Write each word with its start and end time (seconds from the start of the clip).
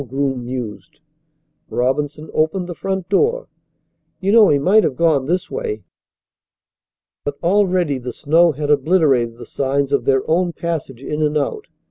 Groom 0.03 0.45
mused. 0.45 0.99
Robinson 1.69 2.31
opened 2.33 2.65
the 2.65 2.73
front 2.73 3.07
door. 3.07 3.49
"You 4.19 4.31
know 4.31 4.49
he 4.49 4.57
might 4.57 4.83
have 4.83 4.95
gone 4.95 5.27
this 5.27 5.51
way." 5.51 5.83
But 7.23 7.37
already 7.43 7.99
the 7.99 8.11
snow 8.11 8.51
had 8.53 8.71
obliterated 8.71 9.37
the 9.37 9.45
signs 9.45 9.91
of 9.93 10.05
their 10.05 10.27
own 10.27 10.53
passage 10.53 11.03
in 11.03 11.21
and 11.21 11.37
out. 11.37 11.67